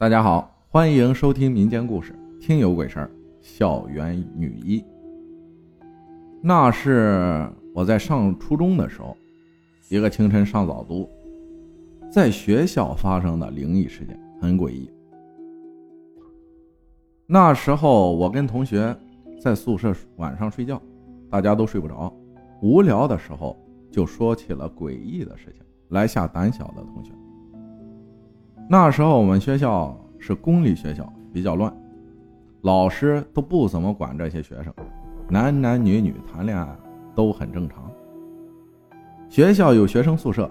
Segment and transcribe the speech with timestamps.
[0.00, 3.06] 大家好，欢迎收听民间故事《听有鬼事儿》。
[3.42, 4.82] 校园女一，
[6.40, 9.14] 那是我在上初中的时候，
[9.90, 11.06] 一个清晨上早读，
[12.10, 14.90] 在学校发生的灵异事件，很诡异。
[17.26, 18.96] 那时候我跟同学
[19.38, 20.80] 在宿舍晚上睡觉，
[21.28, 22.10] 大家都睡不着，
[22.62, 23.54] 无聊的时候
[23.92, 27.10] 就说起了诡异的事情，来吓胆小的同学。
[28.72, 31.76] 那时候我们学校是公立学校，比较乱，
[32.60, 34.72] 老师都不怎么管这些学生，
[35.28, 36.68] 男男女女谈恋爱
[37.12, 37.90] 都很正常。
[39.28, 40.48] 学校有学生宿舍，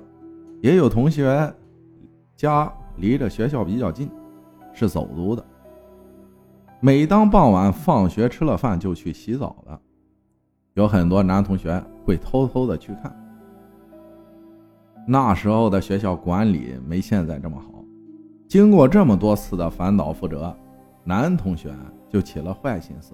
[0.60, 1.50] 也有同学
[2.36, 4.12] 家离着学校比较近，
[4.74, 5.42] 是走读的。
[6.82, 9.80] 每当傍晚放学吃了饭就去洗澡了，
[10.74, 13.16] 有很多男同学会偷偷的去看。
[15.08, 17.79] 那时候的学校管理没现在这么好。
[18.50, 20.58] 经过这么多次的反导覆辙，
[21.04, 21.72] 男同学
[22.10, 23.14] 就起了坏心思。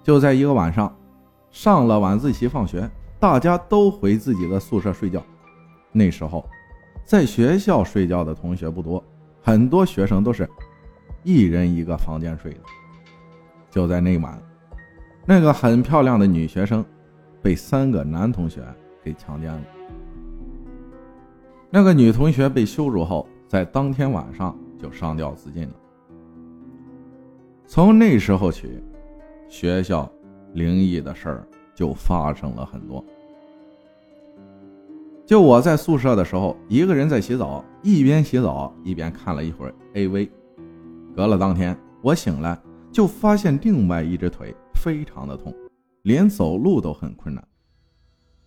[0.00, 0.96] 就在一个晚上，
[1.50, 5.20] 上了晚自习放学，大家都回自己的宿舍睡觉。
[5.90, 6.48] 那时候，
[7.04, 9.02] 在学校睡觉的同学不多，
[9.42, 10.48] 很多学生都是
[11.24, 12.60] 一人一个房间睡的。
[13.72, 14.40] 就在那晚，
[15.26, 16.84] 那个很漂亮的女学生
[17.42, 18.62] 被三个男同学
[19.02, 19.62] 给强奸了。
[21.70, 23.26] 那个女同学被羞辱后。
[23.52, 25.74] 在当天晚上就上吊自尽了。
[27.66, 28.82] 从那时候起，
[29.46, 30.10] 学校
[30.54, 33.04] 灵异的事儿就发生了很多。
[35.26, 40.30] 就我在宿舍的时候，一个人在洗澡，一边洗澡一边看了一会儿 AV。
[41.14, 42.58] 隔了当天，我醒来
[42.90, 45.54] 就发现另外一只腿非常的痛，
[46.04, 47.46] 连走路都很困难。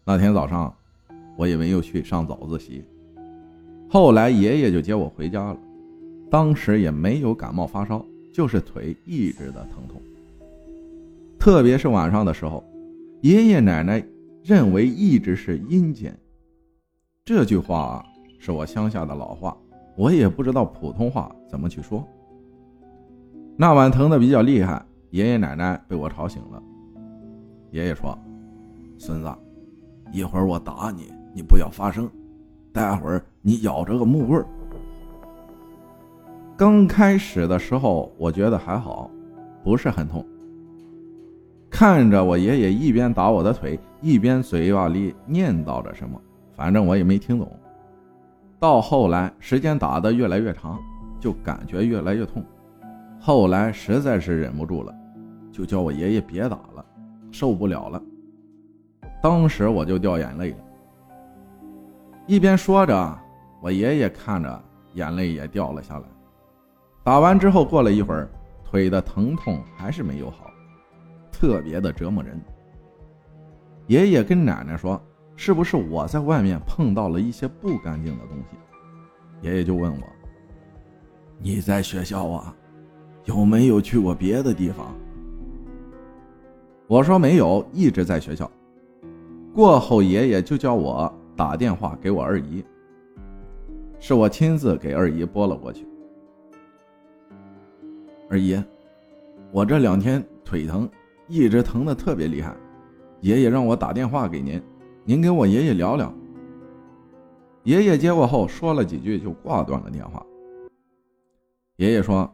[0.03, 0.76] 那天早上，
[1.38, 2.83] 我以为又去上早自习。
[3.88, 5.58] 后来爷爷就接我回家了，
[6.30, 10.02] 当时也没有感冒发烧，就是腿一直的疼痛。
[11.39, 12.64] 特别是晚上的时候，
[13.22, 14.04] 爷爷奶奶
[14.43, 16.17] 认为一直是阴间。
[17.23, 18.04] 这句话
[18.39, 19.55] 是我乡下的老话，
[19.95, 22.05] 我也不知道普通话怎么去说。
[23.55, 26.61] 那晚疼的比较厉害，爷爷奶奶被我吵醒了。
[27.71, 28.17] 爷爷说
[28.98, 29.32] ：“孙子，
[30.11, 32.09] 一会儿我打你，你不要发声。”
[32.75, 34.45] 待会儿你咬着个木棍儿。
[36.58, 39.09] 刚开始的时候，我觉得还好，
[39.63, 40.25] 不是很痛。
[41.69, 46.19] 看着我爷爷一边打我的腿，一边嘴巴里念叨着什么，
[46.53, 47.49] 反正我也没听懂。
[48.59, 50.77] 到后来，时间打得越来越长，
[51.17, 52.43] 就感觉越来越痛。
[53.21, 54.93] 后来实在是忍不住了，
[55.49, 56.85] 就叫我爷爷别打了，
[57.31, 58.02] 受不了了。
[59.23, 60.58] 当时我就掉眼泪了。
[62.27, 63.19] 一边说着，
[63.61, 64.63] 我爷爷看着
[64.93, 66.05] 眼泪也掉了下来。
[67.03, 68.27] 打完之后，过了一会儿，
[68.63, 70.49] 腿的疼痛还是没有好，
[71.31, 72.41] 特别的折磨人。
[73.85, 74.99] 爷爷跟奶奶说
[75.37, 78.58] ：“是不是我在外面碰到了一些不干净的东西？”
[79.47, 80.08] 爷爷就问我
[81.37, 82.55] ：“你在学校啊，
[83.25, 84.95] 有没有去过别的地方？”
[86.87, 88.49] 我说：“没有，一直在学校。”
[89.53, 91.14] 过后，爷爷就叫我。
[91.35, 92.63] 打电话给我二姨，
[93.99, 95.85] 是我亲自给二姨拨了过去。
[98.29, 98.57] 二姨，
[99.51, 100.89] 我这两天腿疼，
[101.27, 102.55] 一直疼的特别厉害，
[103.19, 104.61] 爷爷让我打电话给您，
[105.03, 106.13] 您跟我爷爷聊聊。
[107.63, 110.25] 爷爷接过后说了几句就挂断了电话。
[111.77, 112.31] 爷爷说：“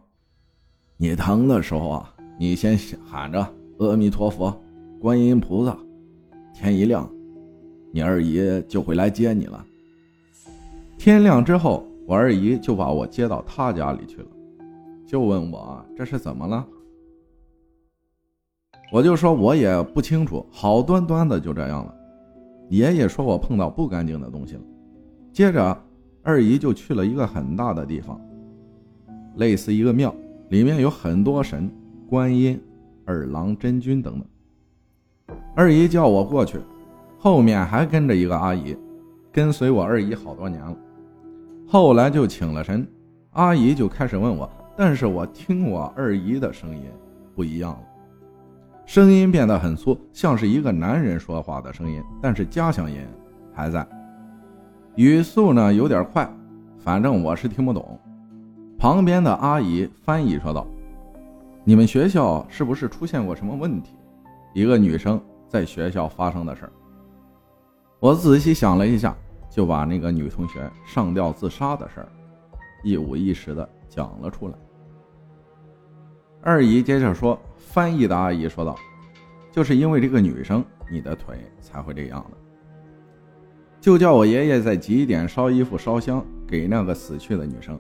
[0.97, 3.39] 你疼的时候啊，你先喊着
[3.79, 4.55] 阿弥陀佛、
[4.99, 5.75] 观音菩萨，
[6.53, 7.09] 天一亮。”
[7.91, 9.65] 你二姨就会来接你了。
[10.97, 14.27] 天亮之后，我二姨就把我接到她家里去了，
[15.05, 16.65] 就问我这是怎么了。
[18.91, 21.95] 我就说我也不清楚，好端端的就这样了。
[22.69, 24.61] 爷爷说我碰到不干净的东西了。
[25.33, 25.83] 接着，
[26.23, 28.19] 二姨就去了一个很大的地方，
[29.37, 30.13] 类似一个庙，
[30.49, 31.69] 里面有很多神，
[32.07, 32.61] 观音、
[33.05, 35.37] 二郎、真君等等。
[35.55, 36.59] 二姨叫我过去。
[37.23, 38.75] 后面还跟着一个阿姨，
[39.31, 40.75] 跟随我二姨好多年了。
[41.67, 42.83] 后来就请了神，
[43.33, 46.81] 阿姨就开始问我，但是我听我二姨的声音
[47.35, 47.83] 不一样了，
[48.87, 52.97] 声音变得很粗，像是一个男人说话的声音，但是家乡音
[53.53, 53.87] 还在，
[54.95, 56.27] 语速呢有点快，
[56.79, 57.99] 反正我是听不懂。
[58.79, 60.65] 旁边的阿姨翻译说道
[61.63, 63.93] ：“你们学校是不是出现过什么问题？
[64.55, 66.71] 一个女生在学校发生的事儿。”
[68.01, 69.15] 我仔细想了一下，
[69.47, 72.09] 就把那个女同学上吊自杀的事儿
[72.83, 74.55] 一五一十的讲了出来。
[76.41, 78.75] 二姨接着说：“翻译的阿姨说道，
[79.51, 82.37] 就是因为这个女生，你的腿才会这样的。
[83.79, 87.79] 就叫我爷爷在几点烧衣服、烧香给那个死去的女生。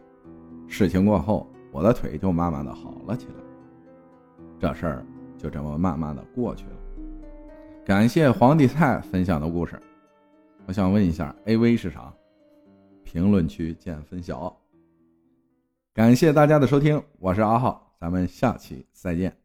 [0.67, 3.33] 事情过后，我的腿就慢慢的好了起来。
[4.59, 6.73] 这事儿就这么慢慢的过去了。
[7.83, 9.81] 感谢皇帝菜分享的故事。
[10.71, 12.13] 我想问一下，A V 是啥？
[13.03, 14.57] 评论区见分晓。
[15.93, 19.40] 感谢大家的收听，我是阿浩。”咱们下期再见。